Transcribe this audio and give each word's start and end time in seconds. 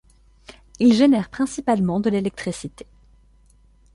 Il 0.79 0.95
génère 0.95 1.29
principalement 1.29 1.99
de 1.99 2.09
l'électricité. 2.09 2.87